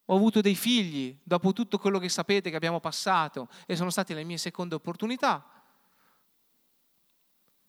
[0.08, 4.14] ho avuto dei figli dopo tutto quello che sapete che abbiamo passato e sono state
[4.14, 5.44] le mie seconde opportunità.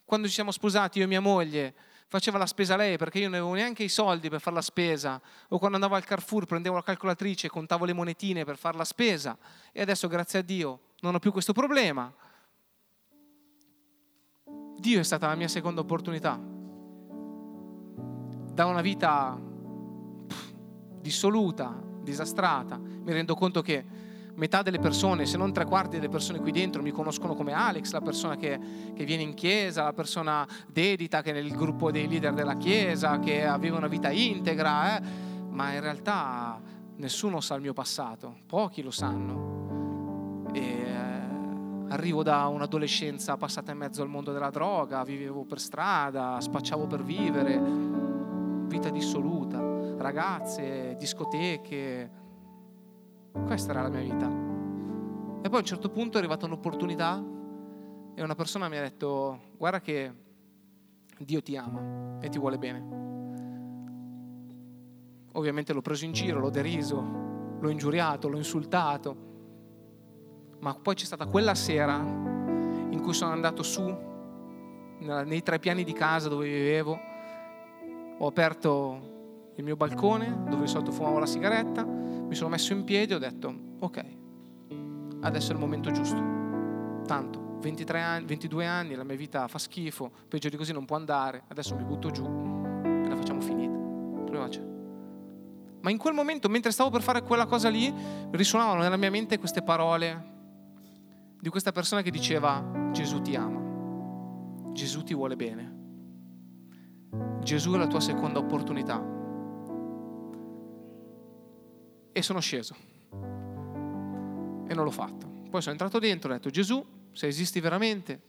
[0.04, 1.74] Quando ci siamo sposati io e mia moglie
[2.08, 5.20] faceva la spesa lei perché io non avevo neanche i soldi per fare la spesa
[5.48, 8.84] o quando andavo al Carrefour prendevo la calcolatrice e contavo le monetine per fare la
[8.84, 9.36] spesa
[9.72, 12.12] e adesso grazie a Dio non ho più questo problema.
[14.78, 16.38] Dio è stata la mia seconda opportunità.
[18.52, 19.38] Da una vita
[21.00, 23.84] dissoluta, disastrata, mi rendo conto che
[24.36, 27.92] metà delle persone, se non tre quarti delle persone qui dentro mi conoscono come Alex,
[27.92, 28.58] la persona che,
[28.94, 33.18] che, viene in chiesa, la persona dedita che è nel gruppo dei leader della chiesa,
[33.18, 35.02] che aveva una vita integra, eh?
[35.48, 36.60] ma in realtà
[36.96, 40.44] nessuno sa il mio passato, pochi lo sanno.
[40.52, 40.94] E, eh,
[41.88, 47.02] arrivo da un'adolescenza passata in mezzo al mondo della droga, vivevo per strada, spacciavo per
[47.02, 47.58] vivere,
[48.66, 49.58] vita dissoluta,
[49.96, 52.24] ragazze, discoteche
[53.44, 54.26] questa era la mia vita.
[54.26, 57.22] E poi a un certo punto è arrivata un'opportunità
[58.14, 60.12] e una persona mi ha detto, guarda che
[61.18, 62.94] Dio ti ama e ti vuole bene.
[65.32, 67.04] Ovviamente l'ho preso in giro, l'ho deriso,
[67.60, 69.16] l'ho ingiuriato, l'ho insultato,
[70.60, 73.82] ma poi c'è stata quella sera in cui sono andato su,
[74.98, 76.98] nei tre piani di casa dove vivevo,
[78.18, 81.86] ho aperto il mio balcone dove di solito fumavo la sigaretta,
[82.26, 84.04] mi sono messo in piedi e ho detto ok,
[85.20, 86.34] adesso è il momento giusto.
[87.06, 90.96] Tanto, 23 anni, 22 anni, la mia vita fa schifo, peggio di così non può
[90.96, 93.74] andare, adesso mi butto giù e la facciamo finita.
[95.86, 97.94] Ma in quel momento, mentre stavo per fare quella cosa lì,
[98.32, 100.34] risuonavano nella mia mente queste parole
[101.40, 105.74] di questa persona che diceva Gesù ti ama, Gesù ti vuole bene,
[107.40, 109.00] Gesù è la tua seconda opportunità
[112.16, 112.74] e sono sceso.
[113.10, 115.28] E non l'ho fatto.
[115.50, 118.22] Poi sono entrato dentro e ho detto Gesù, se esisti veramente,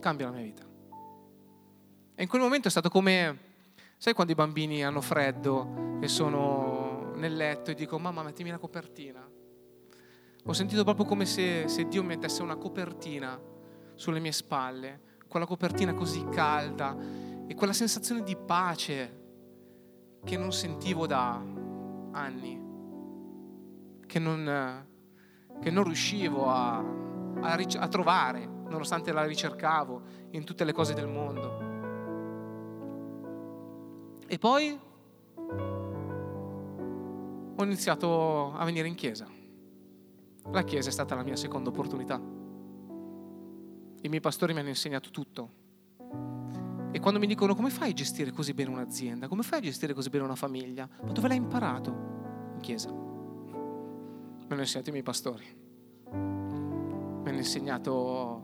[0.00, 0.62] cambia la mia vita.
[2.14, 3.38] E in quel momento è stato come,
[3.98, 8.56] sai quando i bambini hanno freddo e sono nel letto e dico mamma mettimi la
[8.56, 9.22] copertina.
[10.46, 13.38] Ho sentito proprio come se, se Dio mettesse una copertina
[13.96, 16.96] sulle mie spalle, quella copertina così calda
[17.46, 19.23] e quella sensazione di pace
[20.24, 21.40] che non sentivo da
[22.12, 22.60] anni,
[24.06, 24.86] che non,
[25.60, 31.08] che non riuscivo a, a, a trovare, nonostante la ricercavo in tutte le cose del
[31.08, 31.72] mondo.
[34.26, 34.78] E poi
[37.56, 39.28] ho iniziato a venire in chiesa.
[40.50, 42.16] La chiesa è stata la mia seconda opportunità.
[44.00, 45.62] I miei pastori mi hanno insegnato tutto
[46.94, 49.92] e quando mi dicono come fai a gestire così bene un'azienda, come fai a gestire
[49.94, 51.90] così bene una famiglia, ma dove l'hai imparato?
[52.54, 52.88] In chiesa.
[52.88, 55.44] Mi hanno insegnato i miei pastori.
[56.12, 58.42] Mi hanno insegnato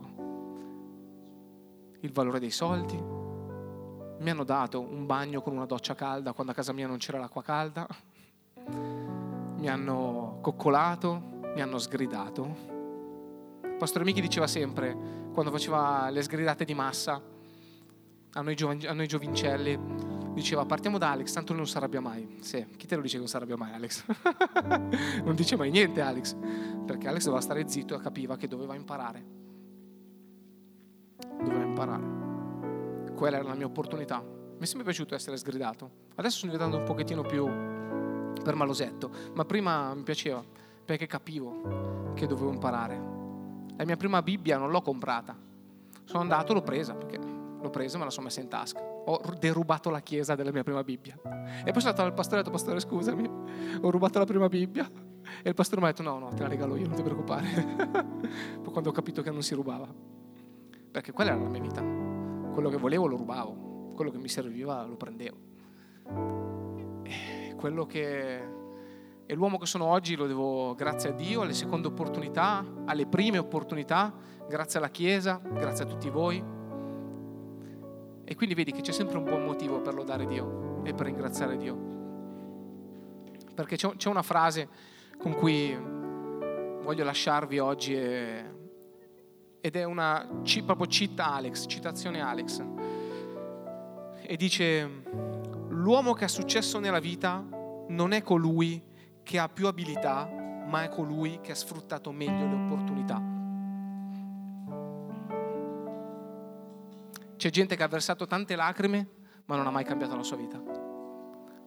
[2.00, 3.00] il valore dei soldi.
[4.18, 7.20] Mi hanno dato un bagno con una doccia calda quando a casa mia non c'era
[7.20, 7.86] l'acqua calda.
[8.66, 11.22] Mi hanno coccolato,
[11.54, 12.56] mi hanno sgridato.
[13.62, 17.38] Il pastore Michi diceva sempre, quando faceva le sgridate di massa,
[18.32, 19.78] a noi, giovani, a noi giovincelli,
[20.34, 22.36] diceva partiamo da Alex, tanto lui non si mai.
[22.40, 24.04] Sì, chi te lo dice che non si mai Alex?
[25.24, 26.36] non dice mai niente Alex,
[26.86, 29.24] perché Alex doveva stare zitto e capiva che doveva imparare.
[31.38, 33.14] Doveva imparare.
[33.14, 34.20] Quella era la mia opportunità.
[34.20, 36.08] Mi è sempre piaciuto essere sgridato.
[36.14, 37.46] Adesso sono diventato un pochettino più
[38.42, 40.42] per malosetto, ma prima mi piaceva
[40.84, 43.18] perché capivo che dovevo imparare.
[43.76, 45.36] La mia prima Bibbia non l'ho comprata.
[46.04, 47.29] Sono andato, l'ho presa perché
[47.60, 48.80] l'ho presa e me la sono messa in tasca.
[48.80, 51.18] Ho derubato la chiesa della mia prima Bibbia.
[51.64, 53.30] E poi sono stato dal pastore e ho detto, pastore scusami,
[53.80, 54.88] ho rubato la prima Bibbia.
[55.42, 57.46] E il pastore mi ha detto, no, no, te la regalo io, non ti preoccupare.
[58.62, 59.88] poi quando ho capito che non si rubava.
[60.90, 61.82] Perché quella era la mia vita.
[62.52, 65.36] Quello che volevo lo rubavo, quello che mi serviva lo prendevo.
[67.04, 68.58] E quello che...
[69.26, 73.38] E l'uomo che sono oggi lo devo grazie a Dio, alle seconde opportunità, alle prime
[73.38, 74.12] opportunità,
[74.48, 76.58] grazie alla Chiesa, grazie a tutti voi
[78.30, 81.56] e quindi vedi che c'è sempre un buon motivo per lodare Dio e per ringraziare
[81.56, 81.74] Dio.
[83.52, 84.68] Perché c'è una frase
[85.18, 88.44] con cui voglio lasciarvi oggi e,
[89.60, 90.28] ed è una
[90.64, 92.64] proprio cita Alex, citazione Alex.
[94.22, 94.88] E dice,
[95.70, 97.44] l'uomo che ha successo nella vita
[97.88, 98.80] non è colui
[99.24, 100.30] che ha più abilità,
[100.68, 103.39] ma è colui che ha sfruttato meglio le opportunità.
[107.40, 109.08] C'è gente che ha versato tante lacrime,
[109.46, 110.60] ma non ha mai cambiato la sua vita.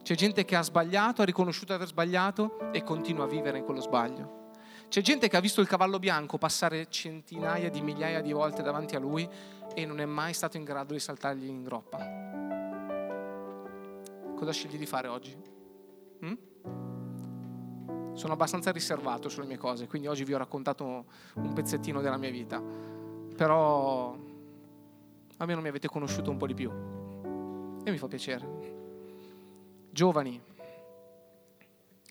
[0.04, 3.64] C'è gente che ha sbagliato, ha riconosciuto di aver sbagliato e continua a vivere in
[3.64, 4.52] quello sbaglio.
[4.86, 8.94] C'è gente che ha visto il cavallo bianco passare centinaia di migliaia di volte davanti
[8.94, 9.28] a lui
[9.74, 11.98] e non è mai stato in grado di saltargli in groppa.
[14.36, 15.36] Cosa scegli di fare oggi?
[16.24, 16.34] Mm?
[18.14, 22.30] Sono abbastanza riservato sulle mie cose, quindi oggi vi ho raccontato un pezzettino della mia
[22.30, 22.62] vita,
[23.34, 24.23] però
[25.38, 26.70] almeno mi avete conosciuto un po' di più
[27.84, 28.72] e mi fa piacere.
[29.90, 30.40] Giovani,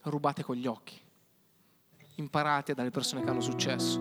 [0.04, 1.00] rubate con gli occhi,
[2.16, 4.00] imparate dalle persone che hanno successo,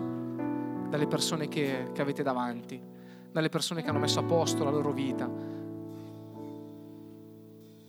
[0.89, 2.81] dalle persone che, che avete davanti,
[3.31, 5.29] dalle persone che hanno messo a posto la loro vita,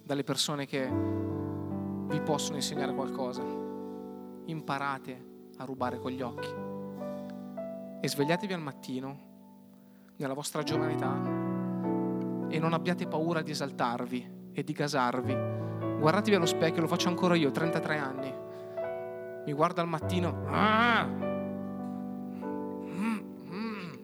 [0.02, 3.42] dalle persone che vi possono insegnare qualcosa
[4.46, 6.48] imparate a rubare con gli occhi.
[8.00, 9.32] E svegliatevi al mattino,
[10.16, 11.12] nella vostra giovanità,
[12.48, 15.36] e non abbiate paura di esaltarvi e di gasarvi.
[15.98, 18.32] Guardatevi allo specchio, lo faccio ancora io, 33 anni.
[19.46, 20.44] Mi guardo al mattino.
[20.46, 21.04] Ah!
[22.84, 23.18] Mm,
[23.50, 23.94] mm.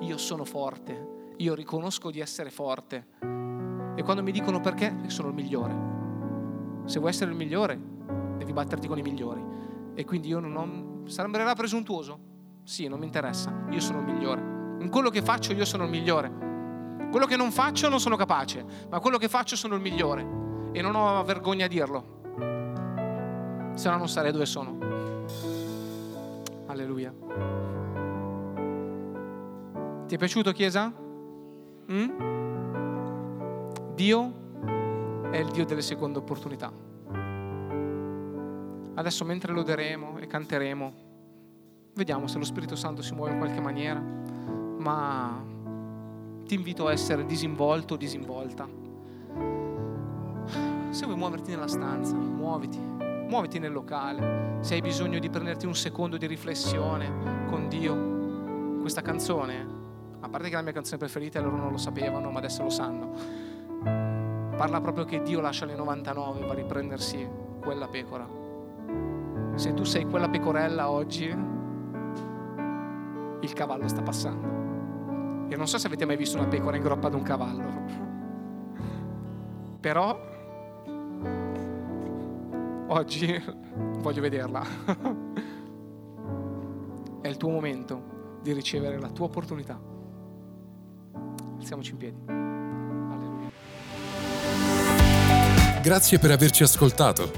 [0.00, 3.06] Io sono forte, io riconosco di essere forte.
[3.94, 5.88] E quando mi dicono perché, sono il migliore.
[6.86, 7.78] Se vuoi essere il migliore,
[8.38, 9.44] devi batterti con i migliori.
[9.94, 11.06] E quindi io non ho...
[11.06, 12.29] Sembrerà presuntuoso?
[12.64, 13.52] Sì, non mi interessa.
[13.70, 14.40] Io sono il migliore.
[14.80, 16.48] In quello che faccio io sono il migliore.
[17.10, 20.70] Quello che non faccio non sono capace, ma quello che faccio sono il migliore.
[20.72, 22.18] E non ho vergogna a dirlo.
[23.74, 24.78] Se no non sarei dove sono.
[26.66, 27.12] Alleluia.
[30.06, 30.92] Ti è piaciuto Chiesa?
[31.92, 32.10] Mm?
[33.94, 34.32] Dio
[35.30, 36.72] è il Dio delle seconde opportunità.
[38.94, 41.09] Adesso mentre loderemo e canteremo,
[42.00, 45.38] vediamo se lo Spirito Santo si muove in qualche maniera, ma
[46.46, 48.66] ti invito a essere disinvolto o disinvolta.
[50.88, 54.56] Se vuoi muoverti nella stanza, muoviti, muoviti nel locale.
[54.60, 59.66] Se hai bisogno di prenderti un secondo di riflessione con Dio, questa canzone,
[60.20, 62.70] a parte che è la mia canzone preferita loro non lo sapevano, ma adesso lo
[62.70, 63.12] sanno,
[64.56, 67.28] parla proprio che Dio lascia le 99 e va a riprendersi
[67.60, 68.40] quella pecora
[69.60, 71.58] se tu sei quella pecorella oggi,
[73.42, 75.48] il cavallo sta passando.
[75.48, 77.82] E non so se avete mai visto una pecora in groppa ad un cavallo.
[79.80, 80.18] Però
[82.88, 83.42] oggi
[84.00, 84.62] voglio vederla.
[87.20, 89.78] È il tuo momento di ricevere la tua opportunità.
[91.58, 92.48] Alziamoci in piedi.
[95.82, 97.30] Grazie per averci ascoltato.